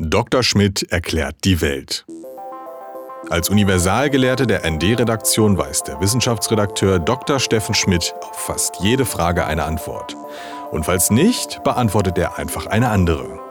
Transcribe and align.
Dr. 0.00 0.44
Schmidt 0.44 0.92
erklärt 0.92 1.36
die 1.42 1.60
Welt. 1.60 2.06
Als 3.30 3.50
Universalgelehrte 3.50 4.46
der 4.46 4.68
ND-Redaktion 4.70 5.58
weiß 5.58 5.82
der 5.82 6.00
Wissenschaftsredakteur 6.00 7.00
Dr. 7.00 7.40
Steffen 7.40 7.74
Schmidt 7.74 8.14
auf 8.20 8.36
fast 8.36 8.76
jede 8.80 9.04
Frage 9.04 9.44
eine 9.44 9.64
Antwort. 9.64 10.16
Und 10.70 10.84
falls 10.84 11.10
nicht, 11.10 11.64
beantwortet 11.64 12.16
er 12.16 12.38
einfach 12.38 12.66
eine 12.66 12.90
andere. 12.90 13.47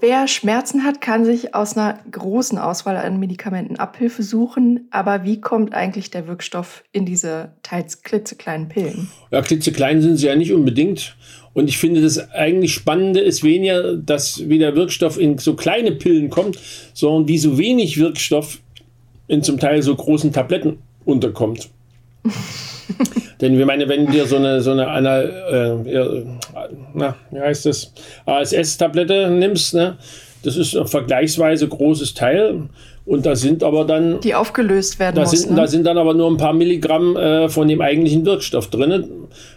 Wer 0.00 0.28
Schmerzen 0.28 0.84
hat, 0.84 1.00
kann 1.00 1.24
sich 1.24 1.54
aus 1.54 1.76
einer 1.76 1.98
großen 2.10 2.56
Auswahl 2.56 2.96
an 2.96 3.18
Medikamenten 3.18 3.76
Abhilfe 3.76 4.22
suchen. 4.22 4.86
Aber 4.90 5.24
wie 5.24 5.40
kommt 5.40 5.74
eigentlich 5.74 6.10
der 6.10 6.28
Wirkstoff 6.28 6.84
in 6.92 7.04
diese 7.04 7.52
teils 7.62 8.02
klitzekleinen 8.02 8.68
Pillen? 8.68 9.08
Ja, 9.32 9.42
klitzeklein 9.42 10.00
sind 10.00 10.16
sie 10.16 10.26
ja 10.26 10.36
nicht 10.36 10.52
unbedingt. 10.52 11.16
Und 11.52 11.68
ich 11.68 11.78
finde, 11.78 12.00
das 12.00 12.30
eigentlich 12.30 12.74
Spannende 12.74 13.20
ist 13.20 13.42
weniger, 13.42 13.96
dass 13.96 14.48
wie 14.48 14.58
der 14.58 14.76
Wirkstoff 14.76 15.18
in 15.18 15.38
so 15.38 15.56
kleine 15.56 15.92
Pillen 15.92 16.30
kommt, 16.30 16.58
sondern 16.94 17.26
wie 17.26 17.38
so 17.38 17.58
wenig 17.58 17.98
Wirkstoff 17.98 18.60
in 19.26 19.42
zum 19.42 19.58
Teil 19.58 19.82
so 19.82 19.94
großen 19.94 20.32
Tabletten 20.32 20.78
unterkommt. 21.04 21.70
Denn 23.40 23.58
wir 23.58 23.66
meine, 23.66 23.88
wenn 23.88 24.06
dir 24.06 24.26
so 24.26 24.36
eine, 24.36 24.60
so 24.60 24.72
eine, 24.72 24.88
eine 24.88 25.22
äh, 25.86 26.24
na, 26.94 27.16
wie 27.30 27.40
heißt 27.40 27.66
das, 27.66 27.92
ASS-Tablette 28.26 29.30
nimmst, 29.30 29.74
ne, 29.74 29.98
das 30.42 30.56
ist 30.56 30.76
ein 30.76 30.86
vergleichsweise 30.86 31.68
großes 31.68 32.14
Teil. 32.14 32.68
Und 33.04 33.24
da 33.24 33.34
sind 33.36 33.62
aber 33.62 33.86
dann. 33.86 34.20
Die 34.20 34.34
aufgelöst 34.34 34.98
werden 34.98 35.16
da 35.16 35.22
muss, 35.22 35.30
sind, 35.30 35.50
ne? 35.50 35.56
Da 35.56 35.66
sind 35.66 35.86
dann 35.86 35.96
aber 35.96 36.12
nur 36.12 36.30
ein 36.30 36.36
paar 36.36 36.52
Milligramm 36.52 37.16
äh, 37.16 37.48
von 37.48 37.66
dem 37.66 37.80
eigentlichen 37.80 38.26
Wirkstoff 38.26 38.68
drin, 38.68 39.08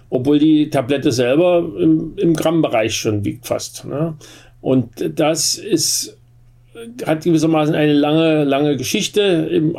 obwohl 0.09 0.39
die 0.39 0.69
Tablette 0.69 1.11
selber 1.11 1.69
im, 1.77 2.13
im 2.15 2.33
Grammbereich 2.33 2.95
schon 2.95 3.25
wiegt 3.25 3.45
fast. 3.45 3.83
Ne? 3.83 4.15
Und 4.61 4.87
das 5.19 5.55
ist, 5.55 6.17
hat 7.05 7.25
gewissermaßen 7.25 7.75
eine 7.75 7.91
lange, 7.91 8.45
lange 8.45 8.77
Geschichte 8.77 9.21
im, 9.21 9.75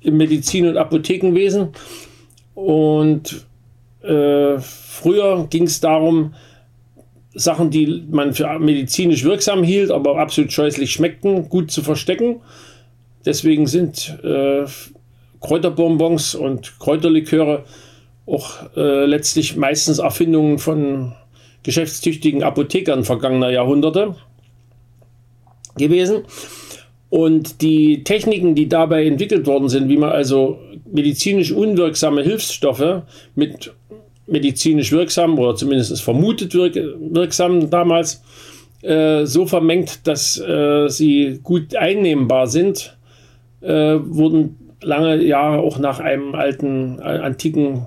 im 0.00 0.16
Medizin- 0.16 0.66
und 0.66 0.78
Apothekenwesen. 0.78 1.68
Und 2.54 3.46
äh, 4.02 4.58
früher 4.58 5.46
ging 5.50 5.64
es 5.64 5.80
darum, 5.80 6.34
Sachen, 7.34 7.70
die 7.70 8.04
man 8.10 8.32
für 8.32 8.58
medizinisch 8.58 9.24
wirksam 9.24 9.64
hielt, 9.64 9.90
aber 9.90 10.18
absolut 10.18 10.52
scheußlich 10.52 10.92
schmeckten, 10.92 11.48
gut 11.48 11.70
zu 11.70 11.82
verstecken. 11.82 12.40
Deswegen 13.24 13.66
sind 13.66 14.18
äh, 14.22 14.64
Kräuterbonbons 15.40 16.34
und 16.34 16.78
Kräuterliköre 16.78 17.64
auch 18.26 18.76
äh, 18.76 19.04
letztlich 19.04 19.56
meistens 19.56 19.98
Erfindungen 19.98 20.58
von 20.58 21.12
geschäftstüchtigen 21.62 22.42
Apothekern 22.42 23.04
vergangener 23.04 23.50
Jahrhunderte 23.50 24.14
gewesen. 25.76 26.22
Und 27.10 27.62
die 27.62 28.04
Techniken, 28.04 28.54
die 28.54 28.68
dabei 28.68 29.06
entwickelt 29.06 29.46
worden 29.46 29.68
sind, 29.68 29.88
wie 29.88 29.96
man 29.96 30.10
also 30.10 30.58
medizinisch 30.94 31.52
unwirksame 31.52 32.22
Hilfsstoffe 32.22 33.02
mit 33.34 33.72
medizinisch 34.26 34.92
wirksam 34.92 35.38
oder 35.38 35.56
zumindest 35.56 36.00
vermutet 36.00 36.54
wirk 36.54 36.76
wirksam 36.76 37.68
damals 37.68 38.22
äh, 38.82 39.26
so 39.26 39.44
vermengt, 39.44 40.06
dass 40.06 40.38
äh, 40.40 40.88
sie 40.88 41.40
gut 41.42 41.74
einnehmbar 41.74 42.46
sind, 42.46 42.96
äh, 43.60 43.68
wurden 43.68 44.56
lange 44.82 45.22
Jahre 45.22 45.58
auch 45.58 45.78
nach 45.78 45.98
einem 45.98 46.34
alten, 46.34 47.00
antiken 47.00 47.86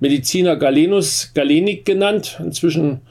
Mediziner 0.00 0.56
Galenus 0.56 1.32
Galenik 1.34 1.84
genannt. 1.84 2.40
Inzwischen 2.42 3.02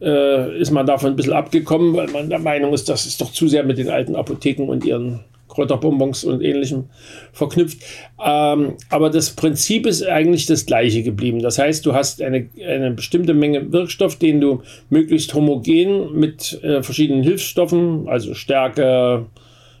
äh, 0.00 0.58
ist 0.58 0.72
man 0.72 0.86
davon 0.86 1.10
ein 1.10 1.16
bisschen 1.16 1.32
abgekommen, 1.32 1.94
weil 1.94 2.08
man 2.08 2.28
der 2.28 2.38
Meinung 2.38 2.74
ist, 2.74 2.88
das 2.88 3.06
ist 3.06 3.20
doch 3.20 3.32
zu 3.32 3.48
sehr 3.48 3.64
mit 3.64 3.78
den 3.78 3.88
alten 3.88 4.16
Apotheken 4.16 4.64
und 4.68 4.84
ihren 4.84 5.20
Kräuterbonbons 5.50 6.24
und 6.24 6.40
ähnlichem 6.40 6.84
verknüpft. 7.32 7.78
Ähm, 8.24 8.74
aber 8.88 9.10
das 9.10 9.30
Prinzip 9.30 9.86
ist 9.86 10.06
eigentlich 10.06 10.46
das 10.46 10.64
gleiche 10.64 11.02
geblieben. 11.02 11.40
Das 11.40 11.58
heißt, 11.58 11.84
du 11.84 11.92
hast 11.92 12.22
eine, 12.22 12.48
eine 12.66 12.92
bestimmte 12.92 13.34
Menge 13.34 13.72
Wirkstoff, 13.72 14.16
den 14.16 14.40
du 14.40 14.62
möglichst 14.88 15.34
homogen 15.34 16.18
mit 16.18 16.62
äh, 16.62 16.82
verschiedenen 16.82 17.22
Hilfsstoffen, 17.22 18.08
also 18.08 18.34
Stärke, 18.34 19.26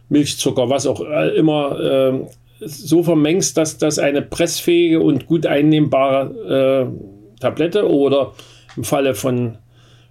Milchzucker, 0.08 0.68
was 0.68 0.86
auch 0.86 1.00
immer, 1.00 1.80
äh, 1.80 2.12
so 2.60 3.02
vermengst, 3.02 3.56
dass 3.56 3.78
das 3.78 3.98
eine 3.98 4.20
pressfähige 4.20 5.00
und 5.00 5.26
gut 5.26 5.46
einnehmbare 5.46 6.90
äh, 6.90 7.40
Tablette 7.40 7.88
oder 7.88 8.34
im 8.76 8.84
Falle 8.84 9.14
von 9.14 9.56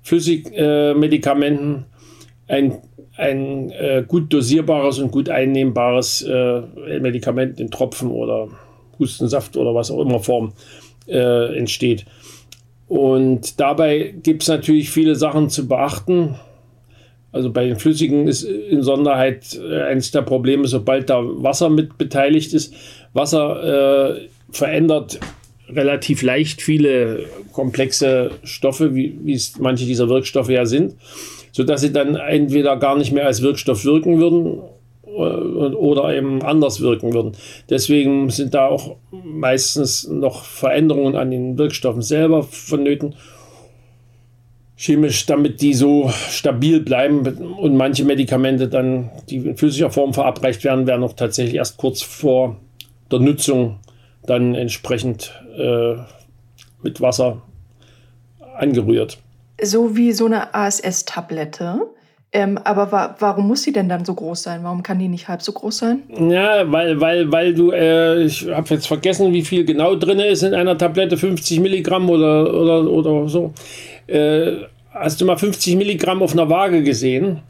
Flüssigmedikamenten 0.01 1.85
ein, 2.49 2.81
ein 3.15 3.71
äh, 3.71 4.03
gut 4.05 4.33
dosierbares 4.33 4.99
und 4.99 5.11
gut 5.11 5.29
einnehmbares 5.29 6.23
äh, 6.23 6.61
Medikament 6.99 7.59
in 7.59 7.71
Tropfen 7.71 8.11
oder 8.11 8.49
Hustensaft 8.97 9.55
oder 9.55 9.73
was 9.73 9.91
auch 9.91 10.01
immer 10.01 10.19
Form 10.19 10.53
äh, 11.07 11.57
entsteht. 11.57 12.05
Und 12.87 13.59
dabei 13.59 14.15
gibt 14.23 14.41
es 14.41 14.47
natürlich 14.47 14.89
viele 14.89 15.15
Sachen 15.15 15.49
zu 15.49 15.67
beachten. 15.67 16.35
Also 17.31 17.51
bei 17.51 17.67
den 17.67 17.77
Flüssigen 17.77 18.27
ist 18.27 18.43
in 18.43 18.81
Sonderheit 18.81 19.57
äh, 19.61 19.83
eines 19.83 20.09
der 20.09 20.23
Probleme, 20.23 20.67
sobald 20.67 21.09
da 21.09 21.21
Wasser 21.23 21.69
mit 21.69 21.99
beteiligt 21.99 22.53
ist. 22.53 22.73
Wasser 23.13 24.17
äh, 24.17 24.27
verändert 24.51 25.19
relativ 25.69 26.23
leicht 26.23 26.63
viele 26.63 27.25
komplexe 27.53 28.31
Stoffe, 28.43 28.95
wie, 28.95 29.33
es 29.33 29.59
manche 29.59 29.85
dieser 29.85 30.09
Wirkstoffe 30.09 30.49
ja 30.49 30.65
sind, 30.65 30.95
sodass 31.51 31.81
sie 31.81 31.91
dann 31.91 32.15
entweder 32.15 32.77
gar 32.77 32.97
nicht 32.97 33.11
mehr 33.11 33.25
als 33.25 33.41
Wirkstoff 33.41 33.85
wirken 33.85 34.19
würden 34.19 34.59
äh, 35.05 35.09
oder 35.09 36.15
eben 36.15 36.41
anders 36.41 36.81
wirken 36.81 37.13
würden. 37.13 37.33
Deswegen 37.69 38.29
sind 38.29 38.53
da 38.53 38.67
auch 38.67 38.95
meistens 39.11 40.07
noch 40.07 40.43
Veränderungen 40.43 41.15
an 41.15 41.31
den 41.31 41.57
Wirkstoffen 41.57 42.01
selber 42.01 42.43
vonnöten, 42.43 43.15
chemisch, 44.75 45.25
damit 45.25 45.61
die 45.61 45.73
so 45.73 46.09
stabil 46.29 46.79
bleiben 46.79 47.27
und 47.27 47.75
manche 47.75 48.05
Medikamente 48.05 48.69
dann, 48.69 49.09
die 49.29 49.37
in 49.37 49.57
physischer 49.57 49.91
Form 49.91 50.13
verabreicht 50.13 50.63
werden, 50.63 50.87
werden 50.87 51.03
auch 51.03 51.13
tatsächlich 51.13 51.55
erst 51.55 51.77
kurz 51.77 52.01
vor 52.01 52.55
der 53.11 53.19
Nutzung 53.19 53.79
dann 54.25 54.55
entsprechend 54.55 55.33
äh, 55.57 55.95
mit 56.81 57.01
Wasser 57.01 57.41
angerührt. 58.57 59.17
So 59.63 59.95
wie 59.95 60.11
so 60.11 60.25
eine 60.25 60.53
ASS-Tablette. 60.53 61.81
Ähm, 62.31 62.59
aber 62.63 62.91
wa 62.91 63.15
warum 63.17 63.47
muss 63.47 63.63
sie 63.63 63.73
denn 63.73 63.89
dann 63.89 64.05
so 64.05 64.13
groß 64.13 64.43
sein? 64.43 64.63
Warum 64.63 64.83
kann 64.83 64.99
die 64.99 65.07
nicht 65.07 65.27
halb 65.27 65.41
so 65.41 65.51
groß 65.51 65.77
sein? 65.79 66.03
Ja, 66.09 66.71
weil, 66.71 67.01
weil, 67.01 67.31
weil 67.31 67.55
du, 67.55 67.71
äh, 67.71 68.23
ich 68.23 68.47
habe 68.47 68.67
jetzt 68.69 68.87
vergessen, 68.87 69.33
wie 69.33 69.41
viel 69.41 69.65
genau 69.65 69.95
drin 69.95 70.19
ist 70.19 70.43
in 70.43 70.53
einer 70.53 70.77
Tablette, 70.77 71.17
50 71.17 71.59
Milligramm 71.59 72.07
oder, 72.07 72.53
oder, 72.53 72.87
oder 72.87 73.27
so. 73.27 73.51
Äh, 74.05 74.57
hast 74.91 75.19
du 75.19 75.25
mal 75.25 75.37
50 75.37 75.75
Milligramm 75.75 76.21
auf 76.21 76.33
einer 76.33 76.47
Waage 76.49 76.83
gesehen? 76.83 77.41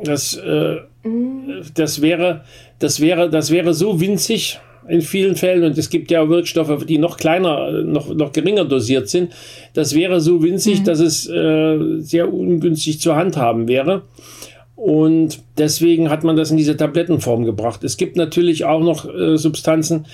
Das, 0.00 0.34
äh, 0.34 0.76
mhm. 1.02 1.62
das, 1.74 2.00
wäre, 2.00 2.44
das, 2.78 3.00
wäre, 3.00 3.30
das 3.30 3.50
wäre 3.50 3.74
so 3.74 4.00
winzig 4.00 4.60
in 4.90 5.02
vielen 5.02 5.36
Fällen 5.36 5.64
und 5.64 5.78
es 5.78 5.88
gibt 5.88 6.10
ja 6.10 6.28
Wirkstoffe, 6.28 6.84
die 6.84 6.98
noch 6.98 7.16
kleiner, 7.16 7.82
noch, 7.82 8.12
noch 8.12 8.32
geringer 8.32 8.64
dosiert 8.64 9.08
sind. 9.08 9.32
Das 9.72 9.94
wäre 9.94 10.20
so 10.20 10.42
winzig, 10.42 10.80
mhm. 10.80 10.84
dass 10.84 11.00
es 11.00 11.28
äh, 11.28 11.78
sehr 12.00 12.32
ungünstig 12.32 13.00
zu 13.00 13.14
handhaben 13.14 13.68
wäre. 13.68 14.02
Und 14.74 15.42
deswegen 15.58 16.10
hat 16.10 16.24
man 16.24 16.36
das 16.36 16.50
in 16.50 16.56
diese 16.56 16.76
Tablettenform 16.76 17.44
gebracht. 17.44 17.84
Es 17.84 17.96
gibt 17.96 18.16
natürlich 18.16 18.64
auch 18.64 18.80
noch 18.80 19.08
äh, 19.08 19.36
Substanzen, 19.36 20.06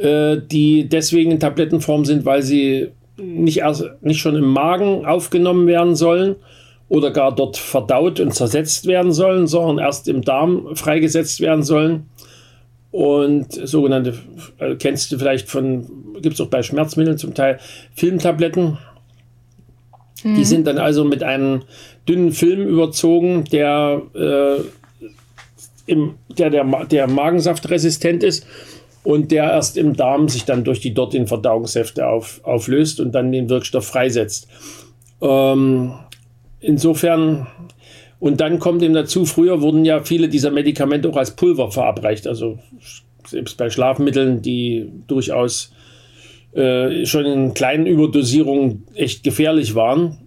äh, 0.00 0.38
die 0.38 0.88
deswegen 0.88 1.32
in 1.32 1.40
Tablettenform 1.40 2.04
sind, 2.04 2.24
weil 2.24 2.42
sie 2.42 2.88
nicht, 3.16 3.58
erst, 3.58 3.84
nicht 4.00 4.20
schon 4.20 4.36
im 4.36 4.46
Magen 4.46 5.04
aufgenommen 5.04 5.66
werden 5.66 5.96
sollen 5.96 6.36
oder 6.88 7.10
gar 7.10 7.34
dort 7.34 7.56
verdaut 7.56 8.20
und 8.20 8.32
zersetzt 8.34 8.86
werden 8.86 9.12
sollen, 9.12 9.46
sondern 9.46 9.84
erst 9.84 10.08
im 10.08 10.22
Darm 10.22 10.74
freigesetzt 10.74 11.40
werden 11.40 11.62
sollen 11.62 12.06
und 12.94 13.50
sogenannte, 13.50 14.14
äh, 14.60 14.76
kennst 14.76 15.10
du 15.10 15.18
vielleicht 15.18 15.50
von, 15.50 16.14
gibt 16.22 16.34
es 16.34 16.40
auch 16.40 16.46
bei 16.46 16.62
Schmerzmitteln 16.62 17.18
zum 17.18 17.34
Teil, 17.34 17.58
Filmtabletten. 17.96 18.78
Mhm. 20.22 20.36
Die 20.36 20.44
sind 20.44 20.64
dann 20.68 20.78
also 20.78 21.02
mit 21.02 21.24
einem 21.24 21.62
dünnen 22.08 22.30
Film 22.30 22.68
überzogen, 22.68 23.46
der, 23.50 24.00
äh, 24.14 24.60
im, 25.86 26.14
der, 26.38 26.50
der, 26.50 26.84
der 26.84 27.08
magensaftresistent 27.08 28.22
ist 28.22 28.46
und 29.02 29.32
der 29.32 29.50
erst 29.50 29.76
im 29.76 29.96
Darm 29.96 30.28
sich 30.28 30.44
dann 30.44 30.62
durch 30.62 30.78
die 30.78 30.94
dortigen 30.94 31.26
Verdauungssäfte 31.26 32.06
auf, 32.06 32.42
auflöst 32.44 33.00
und 33.00 33.10
dann 33.10 33.32
den 33.32 33.48
Wirkstoff 33.48 33.86
freisetzt. 33.86 34.46
Ähm, 35.20 35.94
insofern 36.60 37.48
und 38.18 38.40
dann 38.40 38.58
kommt 38.58 38.82
eben 38.82 38.94
dazu, 38.94 39.24
früher 39.24 39.60
wurden 39.60 39.84
ja 39.84 40.02
viele 40.02 40.28
dieser 40.28 40.50
Medikamente 40.50 41.08
auch 41.08 41.16
als 41.16 41.36
Pulver 41.36 41.70
verabreicht. 41.70 42.26
Also 42.26 42.58
selbst 43.26 43.56
bei 43.56 43.70
Schlafmitteln, 43.70 44.42
die 44.42 44.90
durchaus 45.06 45.72
äh, 46.52 47.04
schon 47.04 47.24
in 47.24 47.54
kleinen 47.54 47.86
Überdosierungen 47.86 48.84
echt 48.94 49.24
gefährlich 49.24 49.74
waren, 49.74 50.18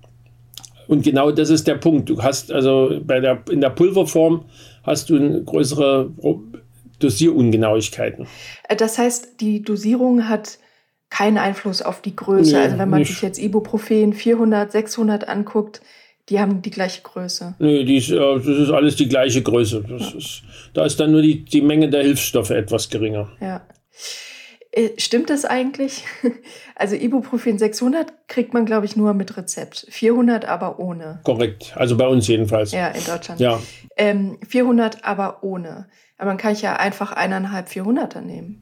Und 0.88 1.04
genau 1.04 1.32
das 1.32 1.50
ist 1.50 1.68
der 1.68 1.76
Punkt. 1.76 2.10
Du 2.10 2.24
hast 2.24 2.52
also 2.52 3.00
bei 3.04 3.20
der, 3.20 3.44
in 3.52 3.62
der 3.62 3.70
Pulverform 3.70 4.46
hast 4.84 5.10
du 5.10 5.44
größere 5.44 6.12
Dosierungenauigkeiten. 7.00 8.28
Äh, 8.68 8.76
das 8.76 8.98
heißt, 8.98 9.42
die 9.42 9.62
Dosierung 9.62 10.30
hat 10.30 10.60
keinen 11.10 11.38
Einfluss 11.38 11.82
auf 11.82 12.02
die 12.02 12.16
Größe. 12.16 12.56
Nee, 12.56 12.62
also 12.62 12.78
wenn 12.78 12.90
man 12.90 13.00
nicht. 13.00 13.10
sich 13.10 13.22
jetzt 13.22 13.40
Ibuprofen 13.40 14.14
400, 14.14 14.72
600 14.72 15.28
anguckt, 15.28 15.82
die 16.30 16.40
haben 16.40 16.62
die 16.62 16.72
gleiche 16.72 17.02
Größe. 17.02 17.56
Nee, 17.60 17.84
die 17.84 17.98
ist, 17.98 18.12
das 18.12 18.46
ist 18.46 18.70
alles 18.70 18.96
die 18.96 19.08
gleiche 19.08 19.42
Größe. 19.42 19.84
Das 19.88 20.12
ja. 20.12 20.18
ist, 20.18 20.44
da 20.74 20.86
ist 20.86 21.00
dann 21.00 21.12
nur 21.12 21.22
die, 21.22 21.46
die 21.46 21.62
Menge 21.62 21.90
der 21.90 22.04
Hilfsstoffe 22.04 22.50
etwas 22.50 22.90
geringer. 22.90 23.30
Ja. 23.40 23.66
Äh, 24.72 24.90
stimmt 24.98 25.30
das 25.30 25.46
eigentlich? 25.46 26.04
Also 26.80 26.96
Ibuprofen 26.96 27.58
600 27.58 28.28
kriegt 28.28 28.54
man, 28.54 28.68
glaube 28.68 28.86
ich, 28.86 28.96
nur 28.96 29.16
mit 29.16 29.36
Rezept. 29.36 29.88
400 29.90 30.46
aber 30.46 30.80
ohne. 30.80 31.22
Korrekt. 31.24 31.74
Also 31.76 31.98
bei 31.98 32.06
uns 32.06 32.28
jedenfalls. 32.28 32.72
Ja, 32.72 32.90
in 32.90 33.04
Deutschland. 33.04 33.40
Ja. 33.40 33.60
Ähm, 33.96 34.38
400 34.48 35.04
aber 35.04 35.44
ohne. 35.44 35.88
Aber 36.20 36.28
man 36.28 36.38
kann 36.38 36.54
ja 36.54 36.76
einfach 36.76 37.14
eineinhalb 37.14 37.68
400er 37.68 38.22
nehmen. 38.22 38.62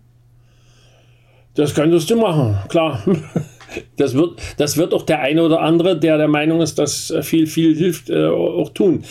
Das 1.56 1.76
könntest 1.76 2.10
du 2.10 2.16
machen, 2.16 2.58
klar. 2.70 3.04
Das 3.98 4.14
wird, 4.14 4.40
das 4.58 4.78
wird 4.78 4.94
auch 4.94 5.04
der 5.04 5.22
eine 5.22 5.44
oder 5.44 5.62
andere, 5.62 6.00
der 6.00 6.18
der 6.18 6.28
Meinung 6.28 6.62
ist, 6.62 6.78
dass 6.80 7.14
viel, 7.22 7.48
viel 7.48 7.76
hilft, 7.76 8.10
äh, 8.10 8.28
auch 8.28 8.70
tun. 8.70 9.04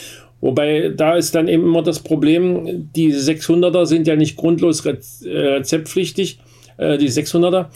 Wobei 0.44 0.92
da 0.94 1.14
ist 1.16 1.34
dann 1.34 1.48
eben 1.48 1.62
immer 1.62 1.82
das 1.82 2.00
Problem, 2.00 2.90
die 2.94 3.14
600er 3.14 3.86
sind 3.86 4.06
ja 4.06 4.14
nicht 4.14 4.36
grundlos 4.36 4.84
äh, 4.84 4.90
rezeptpflichtig, 5.24 6.38
äh, 6.76 6.98
die 6.98 7.08
600er, 7.08 7.66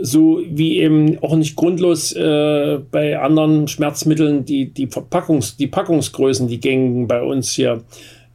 so 0.00 0.40
wie 0.48 0.78
eben 0.78 1.18
auch 1.22 1.36
nicht 1.36 1.54
grundlos 1.54 2.12
äh, 2.12 2.78
bei 2.90 3.18
anderen 3.18 3.68
Schmerzmitteln 3.68 4.46
die, 4.46 4.72
die, 4.72 4.86
Verpackungs-, 4.86 5.58
die 5.58 5.66
Packungsgrößen, 5.66 6.48
die 6.48 6.60
gängigen 6.60 7.06
bei 7.06 7.22
uns 7.22 7.52
hier 7.52 7.82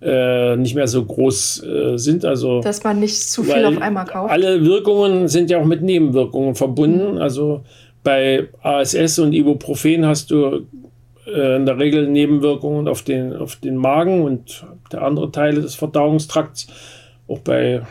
äh, 0.01 0.55
nicht 0.55 0.75
mehr 0.75 0.87
so 0.87 1.03
groß 1.03 1.63
äh, 1.63 1.97
sind. 1.97 2.25
Also, 2.25 2.61
Dass 2.61 2.83
man 2.83 2.99
nicht 2.99 3.29
zu 3.29 3.43
viel 3.43 3.65
auf 3.65 3.81
einmal 3.81 4.05
kauft. 4.05 4.31
Alle 4.31 4.63
Wirkungen 4.63 5.27
sind 5.27 5.49
ja 5.49 5.59
auch 5.59 5.65
mit 5.65 5.81
Nebenwirkungen 5.81 6.55
verbunden. 6.55 7.15
Mhm. 7.15 7.21
Also 7.21 7.61
bei 8.03 8.47
ASS 8.61 9.19
und 9.19 9.33
Ibuprofen 9.33 10.05
hast 10.05 10.31
du 10.31 10.65
äh, 11.27 11.55
in 11.57 11.65
der 11.65 11.77
Regel 11.77 12.07
Nebenwirkungen 12.07 12.87
auf 12.87 13.03
den, 13.03 13.35
auf 13.35 13.57
den 13.57 13.75
Magen 13.75 14.23
und 14.23 14.65
der 14.91 15.03
andere 15.03 15.31
Teile 15.31 15.61
des 15.61 15.75
Verdauungstrakts. 15.75 16.67
Auch 17.27 17.39
bei, 17.39 17.81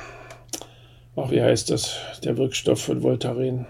ach, 1.16 1.30
wie 1.30 1.42
heißt 1.42 1.70
das, 1.70 1.96
der 2.24 2.36
Wirkstoff 2.36 2.80
von 2.80 3.02
Voltaren. 3.02 3.66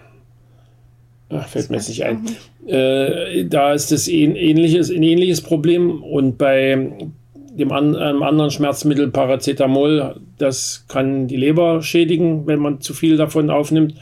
Ach, 1.29 1.47
fällt 1.47 1.69
mir 1.69 1.77
jetzt 1.77 1.89
nicht 1.89 2.03
ein. 2.05 2.25
Äh, 2.65 3.45
da 3.45 3.73
ist 3.73 3.91
es 3.91 4.07
ein 4.07 4.35
ähnliches, 4.35 4.89
ein 4.89 5.03
ähnliches 5.03 5.41
Problem. 5.41 6.01
Und 6.01 6.37
bei, 6.39 6.91
dem 7.51 7.71
an, 7.71 7.95
einem 7.95 8.23
anderen 8.23 8.49
Schmerzmittel 8.49 9.09
Paracetamol, 9.09 10.15
das 10.37 10.85
kann 10.87 11.27
die 11.27 11.37
Leber 11.37 11.83
schädigen, 11.83 12.47
wenn 12.47 12.59
man 12.59 12.81
zu 12.81 12.93
viel 12.93 13.17
davon 13.17 13.49
aufnimmt. 13.49 13.93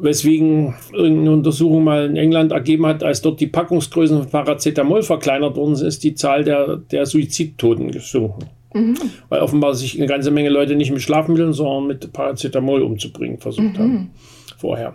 Weswegen 0.00 0.74
irgendeine 0.92 1.32
Untersuchung 1.32 1.84
mal 1.84 2.06
in 2.06 2.16
England 2.16 2.52
ergeben 2.52 2.86
hat, 2.86 3.02
als 3.02 3.22
dort 3.22 3.40
die 3.40 3.46
Packungsgrößen 3.46 4.18
von 4.18 4.30
Paracetamol 4.30 5.02
verkleinert 5.02 5.56
worden 5.56 5.76
sind, 5.76 5.88
ist 5.88 6.04
die 6.04 6.14
Zahl 6.14 6.44
der, 6.44 6.76
der 6.76 7.06
Suizidtoten 7.06 7.90
gesunken. 7.90 8.46
Mhm. 8.74 8.96
Weil 9.28 9.40
offenbar 9.40 9.74
sich 9.74 9.96
eine 9.96 10.06
ganze 10.06 10.30
Menge 10.30 10.50
Leute 10.50 10.76
nicht 10.76 10.90
mit 10.90 11.02
Schlafmitteln, 11.02 11.52
sondern 11.52 11.86
mit 11.86 12.12
Paracetamol 12.12 12.82
umzubringen 12.82 13.38
versucht 13.38 13.74
mhm. 13.74 13.78
haben 13.78 14.10
vorher. 14.58 14.94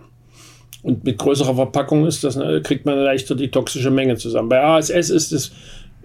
Und 0.82 1.04
mit 1.04 1.18
größerer 1.18 1.54
Verpackung 1.54 2.06
ist 2.06 2.24
das, 2.24 2.38
kriegt 2.64 2.86
man 2.86 2.98
leichter 2.98 3.36
die 3.36 3.50
toxische 3.50 3.90
Menge 3.90 4.16
zusammen. 4.16 4.48
Bei 4.48 4.62
ASS 4.62 5.10
ist 5.10 5.32
es 5.32 5.52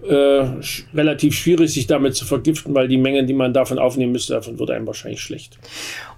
äh, 0.06 0.46
relativ 0.94 1.34
schwierig, 1.34 1.72
sich 1.72 1.86
damit 1.86 2.14
zu 2.14 2.24
vergiften, 2.24 2.74
weil 2.74 2.88
die 2.88 2.98
Menge, 2.98 3.24
die 3.24 3.34
man 3.34 3.52
davon 3.52 3.78
aufnehmen 3.78 4.12
müsste, 4.12 4.34
davon 4.34 4.58
wird 4.58 4.70
einem 4.70 4.86
wahrscheinlich 4.86 5.20
schlecht. 5.20 5.58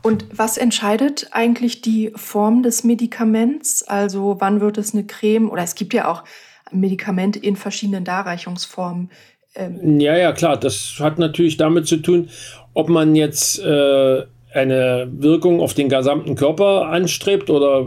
Und 0.02 0.26
was 0.32 0.58
entscheidet 0.58 1.28
eigentlich 1.32 1.80
die 1.80 2.12
Form 2.14 2.62
des 2.62 2.84
Medikaments? 2.84 3.82
Also 3.82 4.36
wann 4.38 4.60
wird 4.60 4.78
es 4.78 4.94
eine 4.94 5.04
Creme 5.04 5.50
oder 5.50 5.62
es 5.62 5.74
gibt 5.74 5.94
ja 5.94 6.08
auch 6.08 6.24
Medikamente 6.72 7.38
in 7.38 7.56
verschiedenen 7.56 8.04
Darreichungsformen. 8.04 9.10
Ähm 9.54 9.98
ja, 10.00 10.16
ja, 10.16 10.32
klar. 10.32 10.56
Das 10.56 10.96
hat 10.98 11.18
natürlich 11.18 11.56
damit 11.56 11.86
zu 11.86 11.96
tun, 11.96 12.28
ob 12.74 12.88
man 12.88 13.14
jetzt 13.14 13.58
äh, 13.60 14.22
eine 14.52 15.08
Wirkung 15.12 15.60
auf 15.60 15.74
den 15.74 15.88
gesamten 15.88 16.34
Körper 16.34 16.86
anstrebt 16.86 17.50
oder 17.50 17.86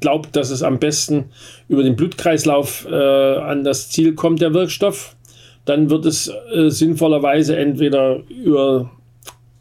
glaubt, 0.00 0.36
dass 0.36 0.50
es 0.50 0.62
am 0.62 0.78
besten 0.78 1.30
über 1.68 1.82
den 1.82 1.96
Blutkreislauf 1.96 2.86
äh, 2.90 3.36
an 3.36 3.64
das 3.64 3.90
Ziel 3.90 4.14
kommt, 4.14 4.40
der 4.40 4.54
Wirkstoff 4.54 5.16
dann 5.64 5.90
wird 5.90 6.06
es 6.06 6.30
äh, 6.54 6.68
sinnvollerweise 6.70 7.56
entweder 7.56 8.20
über, 8.28 8.90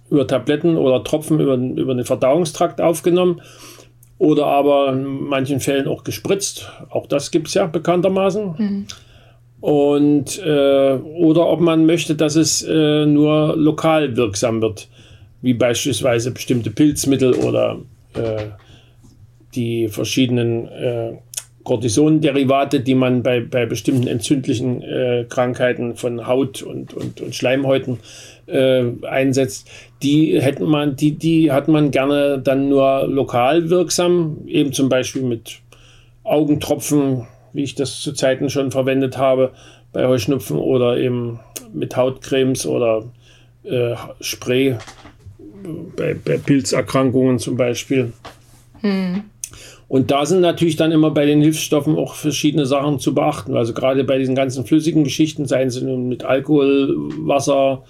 über 0.09 0.27
Tabletten 0.27 0.77
oder 0.77 1.03
Tropfen 1.03 1.39
über, 1.39 1.55
über 1.55 1.93
den 1.93 2.05
Verdauungstrakt 2.05 2.81
aufgenommen 2.81 3.41
oder 4.17 4.45
aber 4.47 4.93
in 4.93 5.05
manchen 5.05 5.59
Fällen 5.59 5.87
auch 5.87 6.03
gespritzt. 6.03 6.71
Auch 6.89 7.07
das 7.07 7.31
gibt 7.31 7.47
es 7.47 7.55
ja 7.55 7.65
bekanntermaßen. 7.65 8.55
Mhm. 8.57 8.85
Und, 9.61 10.39
äh, 10.43 10.93
oder 10.93 11.47
ob 11.47 11.59
man 11.59 11.85
möchte, 11.85 12.15
dass 12.15 12.35
es 12.35 12.63
äh, 12.63 13.05
nur 13.05 13.55
lokal 13.55 14.15
wirksam 14.17 14.61
wird, 14.61 14.89
wie 15.41 15.53
beispielsweise 15.53 16.31
bestimmte 16.31 16.71
Pilzmittel 16.71 17.33
oder 17.33 17.77
äh, 18.15 18.45
die 19.53 19.87
verschiedenen 19.87 20.67
äh, 20.67 21.13
Cortisonderivate, 21.63 22.79
die 22.79 22.95
man 22.95 23.23
bei, 23.23 23.39
bei 23.39 23.65
bestimmten 23.65 24.07
entzündlichen 24.07 24.81
äh, 24.81 25.25
Krankheiten 25.29 25.95
von 25.95 26.27
Haut 26.27 26.61
und, 26.61 26.93
und, 26.93 27.21
und 27.21 27.35
Schleimhäuten 27.35 27.99
äh, 28.47 28.83
einsetzt, 29.07 29.69
die 30.01 30.41
hätten 30.41 30.65
man, 30.65 30.95
die, 30.95 31.13
die 31.13 31.51
hat 31.51 31.67
man 31.67 31.91
gerne 31.91 32.39
dann 32.39 32.69
nur 32.69 33.07
lokal 33.07 33.69
wirksam, 33.69 34.37
eben 34.47 34.73
zum 34.73 34.89
Beispiel 34.89 35.23
mit 35.23 35.59
Augentropfen, 36.23 37.27
wie 37.53 37.63
ich 37.63 37.75
das 37.75 37.99
zu 38.01 38.13
Zeiten 38.13 38.49
schon 38.49 38.71
verwendet 38.71 39.17
habe, 39.17 39.51
bei 39.93 40.07
Heuschnupfen 40.07 40.57
oder 40.57 40.97
eben 40.97 41.39
mit 41.73 41.95
Hautcremes 41.95 42.65
oder 42.65 43.03
äh, 43.63 43.95
Spray 44.21 44.77
bei, 45.95 46.13
bei 46.13 46.37
Pilzerkrankungen 46.37 47.39
zum 47.39 47.57
Beispiel. 47.57 48.13
Hm. 48.81 49.23
Und 49.91 50.09
da 50.09 50.25
sind 50.25 50.39
natürlich 50.39 50.77
dann 50.77 50.93
immer 50.93 51.11
bei 51.11 51.25
den 51.25 51.41
Hilfsstoffen 51.41 51.97
auch 51.97 52.15
verschiedene 52.15 52.65
Sachen 52.65 52.99
zu 52.99 53.13
beachten. 53.13 53.57
Also 53.57 53.73
gerade 53.73 54.05
bei 54.05 54.17
diesen 54.17 54.35
ganzen 54.35 54.65
flüssigen 54.65 55.03
Geschichten, 55.03 55.47
seien 55.47 55.69
sie 55.69 55.83
nun 55.83 56.07
mit 56.07 56.23
Alkohol, 56.23 56.95
Wasser 57.27 57.83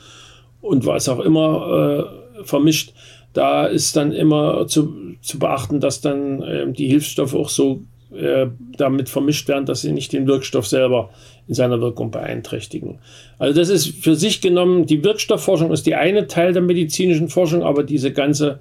und 0.62 0.88
was 0.88 1.08
auch 1.08 1.20
immer 1.20 2.10
äh, 2.40 2.44
vermischt, 2.44 2.94
da 3.34 3.68
ist 3.68 3.96
dann 3.96 4.14
immer 4.14 4.66
zu, 4.66 4.92
zu 5.22 5.38
beachten, 5.38 5.80
dass 5.80 6.02
dann 6.02 6.42
äh, 6.42 6.72
die 6.72 6.88
Hilfsstoffe 6.88 7.36
auch 7.36 7.50
so 7.50 7.84
äh, 8.12 8.48
damit 8.76 9.08
vermischt 9.08 9.48
werden, 9.48 9.68
dass 9.68 9.82
sie 9.82 9.92
nicht 9.92 10.12
den 10.12 10.26
Wirkstoff 10.26 10.66
selber 10.66 11.12
in 11.48 11.54
seiner 11.54 11.82
Wirkung 11.82 12.10
beeinträchtigen. 12.10 12.98
Also 13.38 13.60
das 13.60 13.70
ist 13.70 13.90
für 14.04 14.16
sich 14.16 14.42
genommen, 14.42 14.88
die 14.88 15.04
Wirkstoffforschung 15.04 15.72
ist 15.72 15.86
die 15.86 15.94
eine 15.94 16.26
Teil 16.26 16.52
der 16.54 16.64
medizinischen 16.64 17.30
Forschung, 17.30 17.62
aber 17.62 17.84
diese 17.84 18.12
ganze 18.12 18.60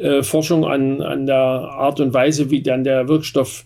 äh, 0.00 0.22
Forschung 0.22 0.64
an, 0.64 1.02
an 1.02 1.26
der 1.26 1.36
Art 1.36 2.00
und 2.00 2.14
Weise, 2.14 2.50
wie 2.50 2.62
dann 2.62 2.84
der 2.84 3.08
Wirkstoff 3.08 3.64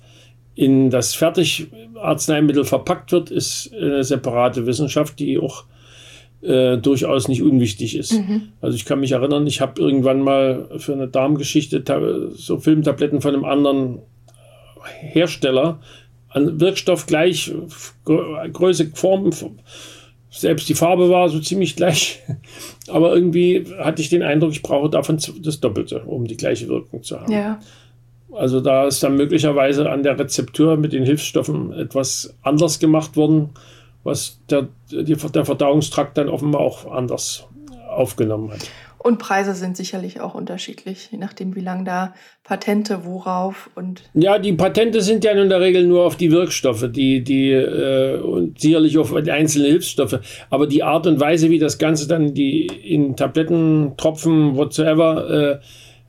in 0.55 0.91
das 0.91 1.15
Fertigarzneimittel 1.15 2.65
verpackt 2.65 3.13
wird, 3.13 3.31
ist 3.31 3.73
eine 3.75 4.05
separate 4.05 4.67
Wissenschaft, 4.67 5.19
die 5.19 5.39
auch 5.39 5.65
äh, 6.43 6.77
durchaus 6.79 7.29
nicht 7.29 7.43
unwichtig 7.43 7.97
ist. 7.97 8.13
Mhm. 8.13 8.49
Also 8.61 8.77
ich 8.77 8.85
kann 8.85 9.01
mich 9.01 9.13
erinnern, 9.13 9.47
ich 9.47 9.61
habe 9.61 9.81
irgendwann 9.81 10.21
mal 10.21 10.69
für 10.79 10.93
eine 10.93 11.09
Darmgeschichte 11.09 11.83
so 12.35 12.59
Filmtabletten 12.59 13.21
von 13.21 13.35
einem 13.35 13.45
anderen 13.45 14.01
Hersteller 15.01 15.81
an 16.29 16.61
Wirkstoff 16.61 17.07
gleich, 17.07 17.53
Größe, 18.05 18.91
Form, 18.95 19.31
selbst 20.35 20.69
die 20.69 20.75
Farbe 20.75 21.11
war 21.11 21.29
so 21.29 21.39
ziemlich 21.39 21.77
gleich. 21.77 22.21
Aber 22.89 23.15
irgendwie 23.15 23.65
hatte 23.79 24.03
ich 24.03 24.09
den 24.09 24.23
Eindruck, 24.23 24.53
ich 24.53 24.63
brauche 24.63 24.91
davon 24.91 25.19
das 25.43 25.61
Doppelte, 25.61 26.01
um 26.01 26.27
die 26.27 26.37
gleiche 26.37 26.69
Wirkung 26.69 27.03
zu 27.03 27.21
haben. 27.21 27.33
Ja. 27.33 27.61
Also 28.33 28.61
da 28.61 28.87
ist 28.87 29.03
dann 29.03 29.17
möglicherweise 29.17 29.89
an 29.89 30.03
der 30.03 30.19
Rezeptur 30.19 30.77
mit 30.77 30.93
den 30.93 31.05
Hilfsstoffen 31.05 31.73
etwas 31.73 32.35
anders 32.43 32.81
gemacht 32.81 33.17
worden, 33.17 33.51
was 34.03 34.41
der, 34.51 34.69
der 34.91 35.45
Verdauungstrakt 35.45 36.19
dann 36.19 36.29
offenbar 36.29 36.61
auch 36.61 36.91
anders 36.91 37.47
aufgenommen 37.89 38.51
hat. 38.51 38.69
Und 39.05 39.19
Preise 39.19 39.53
sind 39.53 39.77
sicherlich 39.77 40.23
auch 40.23 40.35
unterschiedlich, 40.35 41.11
je 41.13 41.19
nachdem, 41.19 41.55
wie 41.55 41.61
lange 41.61 41.85
da 41.85 42.15
Patente 42.43 43.05
worauf 43.05 43.69
und. 43.75 44.03
Ja, 44.15 44.39
die 44.39 44.55
Patente 44.55 45.03
sind 45.03 45.25
ja 45.25 45.33
in 45.33 45.51
der 45.51 45.61
Regel 45.61 45.87
nur 45.87 46.07
auf 46.07 46.17
die 46.17 46.33
Wirkstoffe, 46.33 46.87
die, 46.91 47.23
die 47.23 47.51
äh, 47.51 48.19
und 48.19 48.59
sicherlich 48.59 48.97
auf 48.97 49.15
einzelne 49.15 49.67
Hilfsstoffe. 49.67 50.21
Aber 50.49 50.67
die 50.67 50.83
Art 50.83 51.07
und 51.07 51.21
Weise, 51.21 51.51
wie 51.51 51.59
das 51.59 51.77
Ganze 51.77 52.09
dann 52.09 52.33
die 52.33 52.65
in 52.65 53.15
Tabletten, 53.15 53.93
Tropfen, 53.99 54.57
whatsoever 54.57 55.61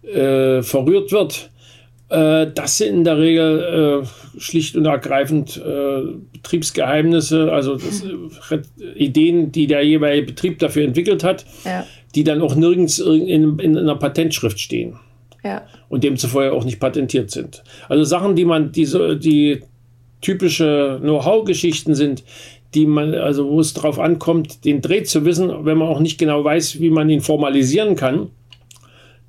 äh, 0.05 0.07
äh, 0.07 0.63
verrührt 0.63 1.11
wird, 1.11 1.49
Äh, 2.09 2.47
das 2.53 2.77
sind 2.77 2.97
in 2.97 3.03
der 3.03 3.17
Regel 3.17 4.03
äh, 4.03 4.39
schlicht 4.39 4.75
und 4.75 4.85
ergreifend 4.85 5.57
äh, 5.57 6.01
Betriebsgeheimnisse, 6.33 7.51
also 7.51 7.75
das, 7.75 8.03
äh, 8.03 8.61
Ideen, 8.95 9.51
die 9.51 9.67
der 9.67 9.83
jeweilige 9.83 10.27
Betrieb 10.27 10.59
dafür 10.59 10.83
entwickelt 10.83 11.23
hat, 11.23 11.45
ja. 11.63 11.85
die 12.13 12.23
dann 12.23 12.41
auch 12.41 12.55
nirgends 12.55 12.99
in, 12.99 13.27
in, 13.27 13.59
in 13.59 13.77
einer 13.77 13.95
Patentschrift 13.95 14.59
stehen. 14.59 14.99
Ja. 15.43 15.63
Und 15.89 16.03
demzufolge 16.03 16.53
auch 16.53 16.63
nicht 16.63 16.79
patentiert 16.79 17.31
sind. 17.31 17.63
Also 17.87 18.03
Sachen, 18.03 18.35
die 18.35 18.45
man, 18.45 18.71
die, 18.71 18.85
so, 18.85 19.13
die 19.13 19.61
typische 20.21 20.99
Know-how-Geschichten 21.01 21.93
sind, 21.93 22.23
die 22.73 22.85
man, 22.85 23.13
also 23.13 23.49
wo 23.49 23.59
es 23.59 23.73
darauf 23.73 23.99
ankommt, 23.99 24.65
den 24.65 24.81
Dreh 24.81 25.03
zu 25.03 25.23
wissen, 25.23 25.65
wenn 25.65 25.77
man 25.77 25.87
auch 25.87 25.99
nicht 25.99 26.17
genau 26.17 26.43
weiß, 26.43 26.79
wie 26.79 26.89
man 26.89 27.09
ihn 27.09 27.21
formalisieren 27.21 27.95
kann, 27.95 28.29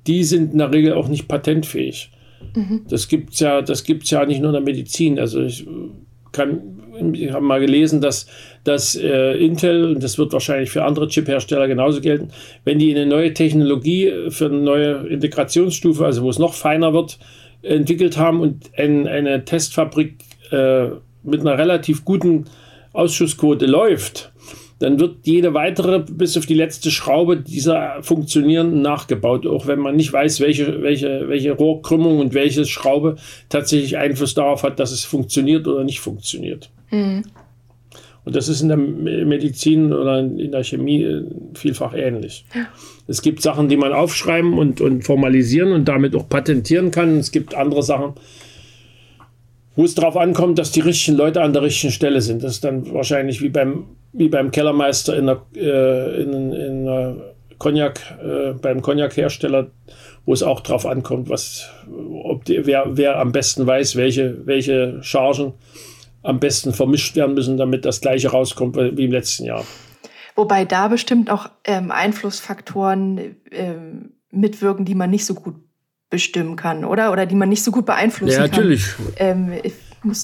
die 0.07 0.23
sind 0.23 0.53
in 0.53 0.57
der 0.59 0.71
Regel 0.71 0.93
auch 0.93 1.07
nicht 1.07 1.27
patentfähig. 1.27 2.11
Mhm. 2.55 2.81
Das 2.89 3.07
gibt 3.07 3.33
es 3.33 3.39
ja, 3.39 3.63
ja 3.63 4.25
nicht 4.25 4.41
nur 4.41 4.49
in 4.49 4.53
der 4.53 4.61
Medizin. 4.61 5.19
Also 5.19 5.41
ich 5.41 5.65
kann, 6.31 7.13
ich 7.13 7.31
habe 7.31 7.45
mal 7.45 7.59
gelesen, 7.59 8.01
dass, 8.01 8.27
dass 8.63 8.95
äh, 8.95 9.33
Intel, 9.33 9.95
und 9.95 10.03
das 10.03 10.17
wird 10.17 10.33
wahrscheinlich 10.33 10.69
für 10.69 10.83
andere 10.83 11.07
Chip-Hersteller 11.07 11.67
genauso 11.67 12.01
gelten, 12.01 12.29
wenn 12.63 12.79
die 12.79 12.93
eine 12.93 13.05
neue 13.05 13.33
Technologie 13.33 14.11
für 14.29 14.45
eine 14.45 14.59
neue 14.59 15.07
Integrationsstufe, 15.07 16.05
also 16.05 16.23
wo 16.23 16.29
es 16.29 16.39
noch 16.39 16.53
feiner 16.53 16.93
wird, 16.93 17.19
entwickelt 17.61 18.17
haben 18.17 18.39
und 18.41 18.71
ein, 18.77 19.07
eine 19.07 19.45
Testfabrik 19.45 20.15
äh, 20.51 20.87
mit 21.23 21.41
einer 21.41 21.57
relativ 21.57 22.05
guten 22.05 22.45
Ausschussquote 22.93 23.65
läuft, 23.65 24.31
dann 24.79 24.99
wird 24.99 25.25
jede 25.25 25.53
weitere 25.53 25.99
bis 25.99 26.37
auf 26.37 26.45
die 26.45 26.53
letzte 26.53 26.91
Schraube 26.91 27.37
dieser 27.37 28.03
funktionierenden 28.03 28.81
nachgebaut, 28.81 29.47
auch 29.47 29.65
wenn 29.65 29.79
man 29.79 29.95
nicht 29.95 30.13
weiß, 30.13 30.39
welche, 30.39 30.83
welche, 30.83 31.27
welche 31.27 31.51
Rohrkrümmung 31.51 32.19
und 32.19 32.33
welche 32.33 32.65
Schraube 32.65 33.15
tatsächlich 33.49 33.97
Einfluss 33.97 34.35
darauf 34.35 34.63
hat, 34.63 34.79
dass 34.79 34.91
es 34.91 35.03
funktioniert 35.03 35.67
oder 35.67 35.83
nicht 35.83 35.99
funktioniert. 35.99 36.69
Mhm. 36.91 37.23
Und 38.23 38.35
das 38.35 38.49
ist 38.49 38.59
in 38.59 38.67
der 38.67 38.77
Medizin 38.77 39.93
oder 39.93 40.19
in 40.19 40.51
der 40.51 40.63
Chemie 40.63 41.01
äh, 41.01 41.23
vielfach 41.53 41.93
ähnlich. 41.93 42.43
Ja. 42.53 42.67
Es 43.07 43.21
gibt 43.21 43.41
Sachen, 43.41 43.69
die 43.69 43.77
man 43.77 43.93
aufschreiben 43.93 44.57
und, 44.57 44.81
und 44.81 45.05
formalisieren 45.05 45.71
und 45.71 45.85
damit 45.85 46.13
auch 46.13 46.27
patentieren 46.27 46.91
kann. 46.91 47.19
Es 47.19 47.31
gibt 47.31 47.55
andere 47.55 47.83
Sachen, 47.83 48.15
wo 49.77 49.85
es 49.85 49.95
darauf 49.95 50.17
ankommt, 50.17 50.57
dass 50.57 50.71
die 50.71 50.79
richtigen 50.81 51.15
Leute 51.15 51.41
an 51.41 51.53
der 51.53 51.61
richtigen 51.61 51.93
Stelle 51.93 52.19
sind. 52.21 52.43
Das 52.43 52.53
ist 52.53 52.63
dann 52.63 52.91
wahrscheinlich 52.93 53.41
wie 53.41 53.49
beim, 53.49 53.85
wie 54.11 54.27
beim 54.27 54.49
Kellermeister 54.49 55.15
in 55.15 55.27
der, 55.27 55.41
äh, 55.55 56.23
in, 56.23 56.51
in 56.51 56.85
der 56.85 57.35
Cognac, 57.59 58.01
äh, 58.21 58.53
beim 58.53 58.81
Cognac-Hersteller, 58.81 59.67
wo 60.25 60.33
es 60.33 60.41
auch 60.41 60.61
darauf 60.61 60.87
ankommt, 60.87 61.29
was, 61.29 61.69
ob 62.23 62.43
die, 62.45 62.65
wer, 62.65 62.97
wer 62.97 63.19
am 63.19 63.31
besten 63.31 63.67
weiß, 63.67 63.95
welche, 63.95 64.47
welche 64.47 64.97
Chargen 65.03 65.53
am 66.23 66.39
besten 66.39 66.73
vermischt 66.73 67.15
werden 67.15 67.35
müssen, 67.35 67.55
damit 67.57 67.85
das 67.85 68.01
gleiche 68.01 68.29
rauskommt 68.29 68.75
wie 68.75 69.05
im 69.05 69.11
letzten 69.11 69.45
Jahr. 69.45 69.63
Wobei 70.35 70.65
da 70.65 70.87
bestimmt 70.87 71.29
auch 71.29 71.49
ähm, 71.63 71.91
Einflussfaktoren 71.91 73.37
ähm, 73.51 74.13
mitwirken, 74.31 74.85
die 74.85 74.95
man 74.95 75.11
nicht 75.11 75.25
so 75.25 75.35
gut 75.35 75.55
bestimmen 76.09 76.55
kann, 76.55 76.85
oder? 76.85 77.11
Oder 77.11 77.25
die 77.25 77.35
man 77.35 77.49
nicht 77.49 77.63
so 77.63 77.71
gut 77.71 77.85
beeinflussen 77.85 78.35
ja, 78.35 78.47
natürlich. 78.47 78.85
kann. 78.95 79.13
Ähm, 79.17 79.53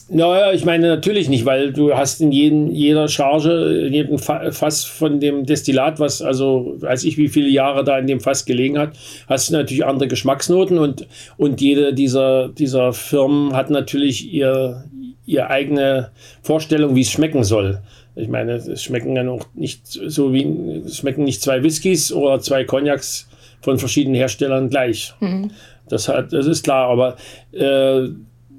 naja, 0.09 0.53
ich 0.53 0.65
meine 0.65 0.87
natürlich 0.87 1.29
nicht, 1.29 1.45
weil 1.45 1.73
du 1.73 1.93
hast 1.95 2.21
in 2.21 2.31
jedem, 2.31 2.69
jeder 2.69 3.07
Charge, 3.07 3.85
in 3.87 3.93
jedem 3.93 4.19
Fass 4.19 4.85
von 4.85 5.19
dem 5.19 5.45
Destillat, 5.45 5.99
was 5.99 6.21
also, 6.21 6.75
weiß 6.77 7.03
ich, 7.03 7.17
wie 7.17 7.27
viele 7.27 7.49
Jahre 7.49 7.83
da 7.83 7.97
in 7.97 8.07
dem 8.07 8.19
Fass 8.19 8.45
gelegen 8.45 8.77
hat, 8.77 8.95
hast 9.27 9.49
du 9.49 9.53
natürlich 9.53 9.83
andere 9.85 10.07
Geschmacksnoten 10.07 10.77
und, 10.77 11.07
und 11.37 11.59
jede 11.59 11.93
dieser, 11.93 12.49
dieser 12.49 12.93
Firmen 12.93 13.53
hat 13.53 13.71
natürlich 13.71 14.31
ihr, 14.31 14.85
ihre 15.25 15.49
eigene 15.49 16.11
Vorstellung, 16.43 16.95
wie 16.95 17.01
es 17.01 17.11
schmecken 17.11 17.43
soll. 17.43 17.81
Ich 18.15 18.27
meine, 18.27 18.53
es 18.53 18.83
schmecken 18.83 19.15
dann 19.15 19.27
auch 19.27 19.47
nicht 19.55 19.87
so 19.87 20.33
wie, 20.33 20.45
es 20.85 20.97
schmecken 20.97 21.23
nicht 21.23 21.41
zwei 21.41 21.63
Whiskys 21.63 22.13
oder 22.13 22.39
zwei 22.39 22.63
Cognacs 22.63 23.27
von 23.61 23.79
verschiedenen 23.79 24.15
Herstellern 24.15 24.69
gleich. 24.69 25.13
Mhm. 25.19 25.51
Das, 25.89 26.07
hat, 26.07 26.33
das 26.33 26.45
ist 26.45 26.63
klar, 26.63 26.89
aber 26.89 27.17
äh, 27.51 28.09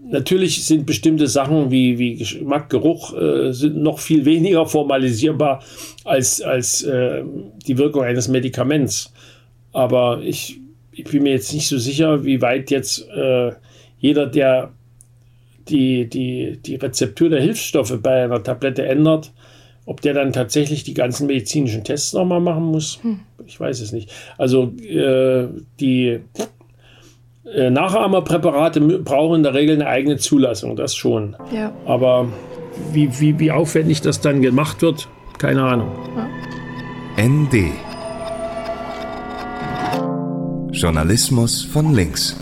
natürlich 0.07 0.65
sind 0.65 0.87
bestimmte 0.87 1.27
Sachen 1.27 1.71
wie, 1.71 1.99
wie 1.99 2.17
Geschmack, 2.17 2.71
Geruch 2.71 3.15
äh, 3.17 3.53
sind 3.53 3.77
noch 3.77 3.99
viel 3.99 4.25
weniger 4.25 4.67
formalisierbar 4.67 5.63
als, 6.05 6.43
als 6.43 6.83
äh, 6.83 7.25
die 7.67 7.79
Wirkung 7.79 8.03
eines 8.03 8.29
Medikaments. 8.29 9.13
Aber 9.73 10.21
ich, 10.23 10.61
ich 10.93 11.05
bin 11.05 11.23
mir 11.25 11.33
jetzt 11.33 11.53
nicht 11.53 11.69
so 11.69 11.79
sicher, 11.79 12.25
wie 12.25 12.41
weit 12.43 12.71
jetzt 12.71 13.09
äh, 13.09 13.53
jeder, 13.99 14.27
der 14.27 14.73
die, 15.69 16.09
die, 16.09 16.59
die 16.65 16.77
Rezeptur 16.77 17.31
der 17.31 17.41
Hilfsstoffe 17.41 17.99
bei 18.03 18.25
einer 18.25 18.43
Tablette 18.43 18.87
ändert, 18.87 19.33
ob 19.87 20.01
der 20.01 20.15
dann 20.15 20.33
tatsächlich 20.33 20.85
die 20.85 20.95
ganzen 20.95 21.27
medizinischen 21.27 21.85
Tests 21.85 22.13
nochmal 22.13 22.41
machen 22.41 22.65
muss, 22.65 23.03
hm. 23.03 23.21
ich 23.47 23.59
weiß 23.59 23.81
es 23.81 23.93
nicht. 23.93 24.11
Also 24.39 24.75
äh, 24.79 25.49
die 25.81 26.21
Nachahmerpräparate 27.45 28.81
brauchen 28.81 29.37
in 29.37 29.43
der 29.43 29.55
Regel 29.55 29.77
eine 29.77 29.87
eigene 29.87 30.17
Zulassung, 30.17 30.77
das 30.77 30.95
schon. 30.95 31.37
Ja. 31.53 31.73
Aber 31.85 32.29
wie, 32.93 33.21
wie, 33.21 33.39
wie 33.39 33.53
aufwendig 33.53 34.01
das 34.01 34.21
dann 34.21 34.41
gemacht 34.41 34.83
wird, 34.83 35.09
keine 35.39 35.63
Ahnung. 35.63 35.93
Ja. 36.17 37.27
ND 37.27 37.71
Journalismus 40.73 41.63
von 41.63 41.95
links. 41.95 42.37